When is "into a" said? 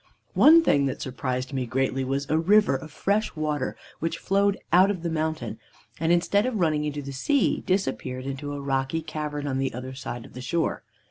8.25-8.59